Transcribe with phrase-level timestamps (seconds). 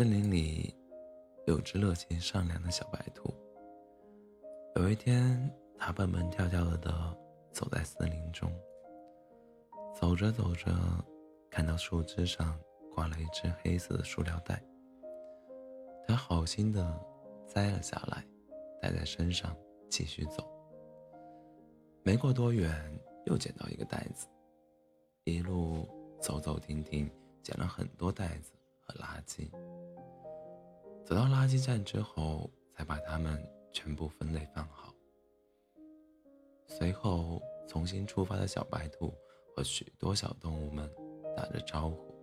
[0.00, 0.74] 森林里
[1.46, 3.30] 有只热情善良的小白兔。
[4.76, 5.38] 有一天，
[5.76, 7.14] 它蹦蹦跳跳的
[7.52, 8.50] 走在森林中，
[9.94, 10.72] 走着走着，
[11.50, 12.58] 看到树枝上
[12.94, 14.64] 挂了一只黑色的塑料袋，
[16.08, 16.98] 它好心的
[17.46, 18.24] 摘了下来，
[18.80, 19.54] 带在身上
[19.90, 20.50] 继续走。
[22.02, 22.72] 没过多远，
[23.26, 24.26] 又捡到一个袋子，
[25.24, 25.86] 一路
[26.18, 27.06] 走走停停，
[27.42, 28.52] 捡了很多袋子
[28.90, 29.48] 和垃圾。
[31.04, 33.40] 走到垃圾站之后，才把它们
[33.72, 34.92] 全部分类放好。
[36.66, 39.14] 随后，重新出发的小白兔
[39.54, 40.90] 和许多小动物们
[41.36, 42.14] 打着招呼。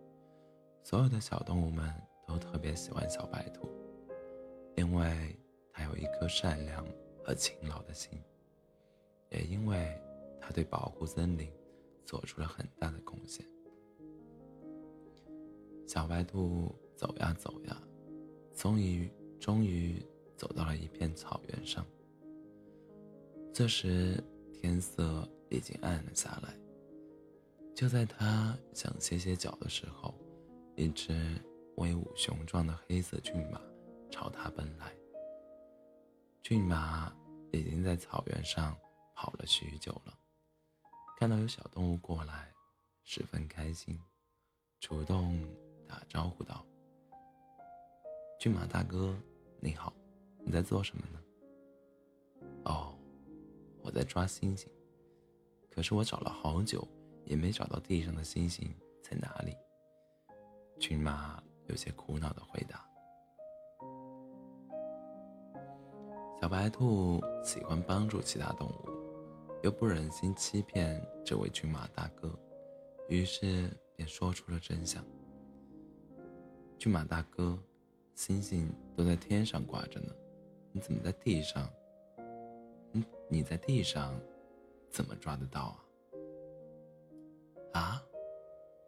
[0.84, 1.94] 所有的小动物们
[2.26, 3.70] 都特别喜欢小白兔，
[4.76, 5.38] 因为
[5.72, 6.86] 它有一颗善良
[7.24, 8.22] 和勤劳的心，
[9.30, 10.00] 也因为
[10.40, 11.52] 它对保护森林
[12.06, 13.46] 做出了很大的贡献。
[15.88, 17.82] 小白兔走呀走呀。
[18.54, 21.86] 终于，终于走到了一片草原上。
[23.54, 26.54] 这时天色已经暗了下来。
[27.76, 30.14] 就在他想歇歇脚的时候，
[30.76, 31.40] 一只
[31.76, 33.62] 威武雄壮的黑色骏马
[34.10, 34.92] 朝他奔来。
[36.42, 37.16] 骏马
[37.52, 38.76] 已经在草原上
[39.16, 40.18] 跑了许久了，
[41.20, 42.52] 看到有小动物过来，
[43.04, 44.00] 十分开心，
[44.80, 45.40] 主动
[45.88, 46.66] 打招呼道。
[48.40, 49.16] 骏马大哥，
[49.60, 49.94] 你好，
[50.46, 51.20] 你在做什么呢？
[52.66, 52.94] 哦，
[53.82, 54.70] 我在抓星星，
[55.72, 56.88] 可是我找了好久，
[57.26, 58.72] 也没找到地上的星星
[59.02, 59.56] 在哪里。
[60.80, 62.86] 骏马有些苦恼的回答。
[66.40, 68.90] 小白兔喜欢帮助其他动物，
[69.64, 72.32] 又不忍心欺骗这位骏马大哥，
[73.10, 75.04] 于是便说出了真相。
[76.78, 77.58] 骏马大哥。
[78.16, 80.12] 星星都在天上挂着呢，
[80.72, 81.70] 你怎么在地上？
[82.92, 84.20] 你你在地上，
[84.90, 85.78] 怎么抓得到
[87.74, 87.80] 啊？
[87.80, 88.04] 啊，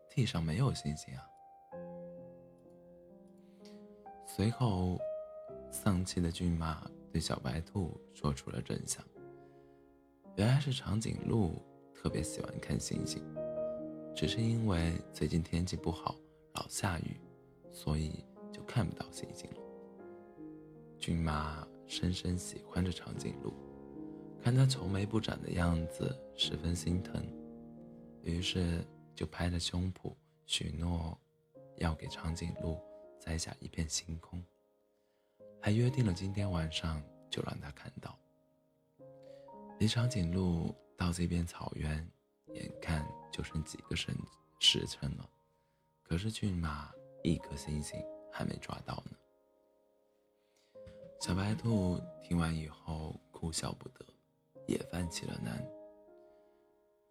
[0.10, 1.24] 地上没有星星啊！
[4.26, 4.98] 随后，
[5.70, 9.06] 丧气的骏马对小白兔说出了真相。
[10.38, 11.62] 原来是长颈鹿
[11.94, 13.24] 特别喜欢看星星，
[14.16, 16.16] 只是因为最近天气不好，
[16.56, 17.20] 老下雨，
[17.72, 18.24] 所以。
[18.52, 19.58] 就看不到星星了。
[20.98, 23.54] 骏马深深喜欢着长颈鹿，
[24.42, 27.24] 看它愁眉不展的样子，十分心疼，
[28.24, 28.84] 于是
[29.16, 30.14] 就拍着胸脯
[30.46, 31.18] 许诺，
[31.78, 32.78] 要给长颈鹿
[33.20, 34.44] 摘下一片星空，
[35.62, 38.18] 还约定了今天晚上就让它看到。
[39.80, 42.06] 离长颈鹿到这片草原，
[42.54, 44.12] 眼看就剩几个时
[44.60, 45.30] 时辰了，
[46.04, 46.92] 可是骏马
[47.24, 48.00] 一颗星星。
[48.32, 49.18] 还没抓到呢。
[51.20, 54.06] 小白兔听完以后哭笑不得，
[54.68, 55.68] 也犯起了难。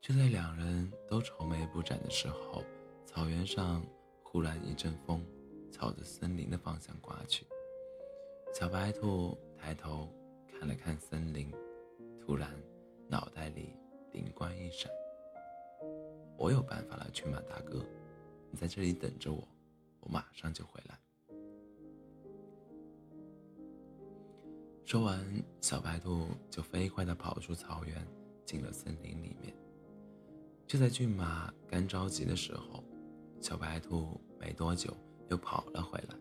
[0.00, 2.62] 就在两人都愁眉不展的时候，
[3.04, 3.84] 草原上
[4.22, 5.26] 忽然一阵风
[5.70, 7.44] 朝着森林的方向刮去。
[8.54, 10.08] 小白兔抬头
[10.46, 11.52] 看了看森林，
[12.20, 12.48] 突然
[13.08, 13.74] 脑袋里
[14.12, 14.90] 灵光一闪
[16.38, 17.84] ：“我有办法了，骏马大哥，
[18.50, 19.46] 你在这里等着我，
[20.08, 20.98] 马上就回来。”
[24.84, 25.22] 说完，
[25.60, 27.94] 小白兔就飞快地跑出草原，
[28.46, 29.54] 进了森林里面。
[30.66, 32.82] 就在骏马干着急的时候，
[33.40, 34.96] 小白兔没多久
[35.28, 36.16] 又跑了回来，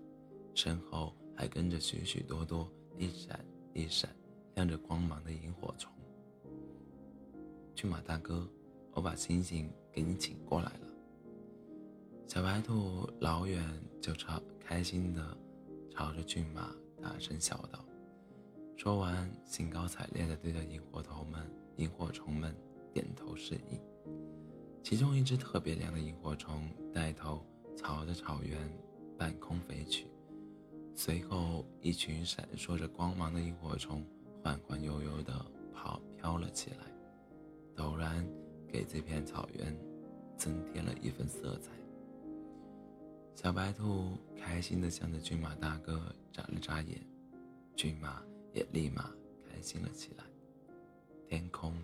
[0.54, 3.40] 身后还跟着许许多多一闪
[3.74, 4.14] 一闪、
[4.56, 5.92] 亮着光芒的萤火虫。
[7.74, 8.48] 骏马大哥，
[8.92, 10.87] 我把星星给你请过来了。
[12.28, 13.64] 小白兔老远
[14.02, 15.38] 就朝开心地
[15.90, 17.80] 朝着骏马大声笑道。
[18.76, 22.54] 说完，兴高采烈地对着萤火虫们、萤火虫们
[22.92, 23.80] 点头示意。
[24.84, 27.42] 其中一只特别亮的萤火虫带头
[27.78, 28.60] 朝着草原
[29.18, 30.06] 半空飞去，
[30.94, 34.06] 随后一群闪烁着光芒的萤火虫
[34.44, 35.34] 缓缓悠悠地
[35.74, 36.78] 跑飘了起来，
[37.74, 38.28] 陡然
[38.68, 39.76] 给这片草原
[40.36, 41.72] 增添了一份色彩。
[43.38, 47.00] 小白兔开心地向着骏马大哥眨了眨眼，
[47.76, 48.20] 骏马。
[48.54, 49.12] 也立马
[49.48, 50.24] 开心了起来。
[51.28, 51.76] 天空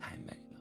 [0.00, 0.58] 太美了，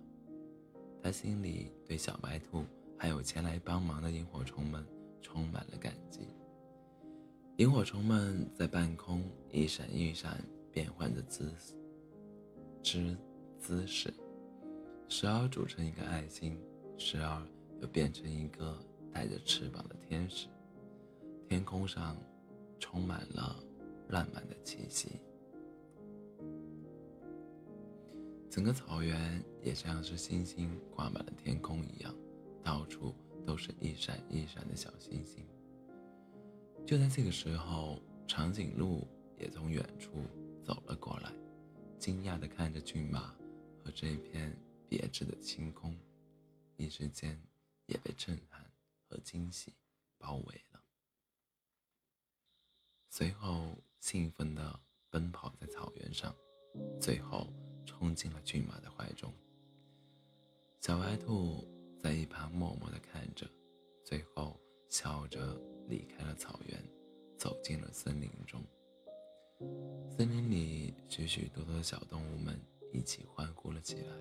[1.02, 2.66] 他心里对小白兔
[2.98, 4.86] 还有前来帮忙的萤火虫们
[5.22, 6.28] 充满了感激。
[7.56, 10.44] 萤火虫们在半空一闪一闪，
[10.74, 11.54] 变换着姿
[12.84, 13.18] 姿
[13.58, 14.14] 姿势，
[15.08, 16.60] 时而组成一个爱心，
[16.98, 17.42] 时而
[17.80, 18.78] 又变成一个
[19.14, 20.48] 带着翅膀的天使。
[21.48, 22.16] 天空上
[22.80, 23.62] 充满了
[24.08, 25.20] 浪漫的气息。
[28.50, 32.16] 整个草原也像是星星挂满了天空一样，
[32.64, 33.14] 到处
[33.46, 35.46] 都是一闪一闪的小星星。
[36.86, 39.08] 就在这个时候，长颈鹿
[39.38, 40.12] 也从远处
[40.64, 41.34] 走了过来，
[41.98, 43.34] 惊讶地看着骏马
[43.84, 44.58] 和这片
[44.88, 45.98] 别致的星空，
[46.78, 47.42] 一时间
[47.88, 48.71] 也被震撼
[49.12, 49.76] 和惊喜
[50.18, 50.82] 包围了。
[53.10, 54.80] 随后，兴奋地
[55.10, 56.34] 奔跑在草原上，
[56.98, 57.52] 最后。
[57.84, 59.34] 冲进了骏马的怀中。
[60.80, 61.68] 小白兔
[62.00, 63.50] 在一旁默默地看着，
[64.06, 65.60] 最后笑着
[65.90, 66.80] 离开了草原，
[67.38, 68.64] 走进了森林中。
[70.10, 72.60] 森林里许许多多的小动物们
[72.94, 74.16] 一起欢呼了起来。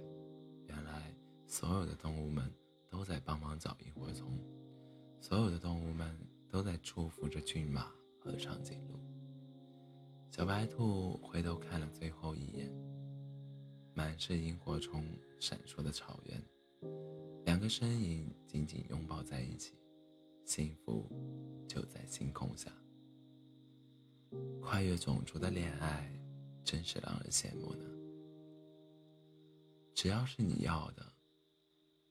[0.67, 1.15] 原来，
[1.47, 2.51] 所有的动物们
[2.89, 4.39] 都在帮忙找萤火虫，
[5.21, 6.17] 所有的动物们
[6.49, 8.99] 都在祝福着骏马和长颈鹿。
[10.31, 12.71] 小白兔回头看了最后一眼。
[13.93, 15.05] 满是萤火虫
[15.39, 16.43] 闪烁的草原，
[17.45, 19.75] 两个身影紧紧拥抱在一起，
[20.45, 21.07] 幸福
[21.69, 22.73] 就在星空下。
[24.63, 26.11] 跨越种族的恋爱，
[26.65, 27.85] 真是让人羡慕呢。
[29.93, 31.05] 只要是你要的，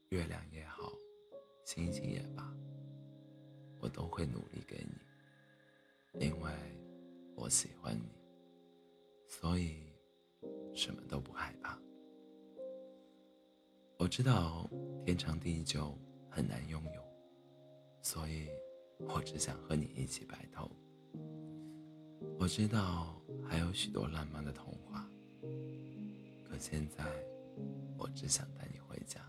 [0.10, 0.92] 月亮也好，
[1.66, 2.54] 星星也罢，
[3.90, 4.86] 我都会努力给
[6.14, 6.52] 你，因为
[7.36, 8.08] 我喜欢你，
[9.28, 9.90] 所以。
[10.76, 11.78] 什么都不害怕。
[13.98, 14.70] 我知道
[15.04, 15.98] 天长地久
[16.30, 17.04] 很难拥有，
[18.02, 18.48] 所以
[19.00, 20.72] 我只想和你一起白头。
[22.38, 25.10] 我知道还有许多浪漫的童话，
[26.48, 27.04] 可现在
[27.98, 29.20] 我只想带你回家。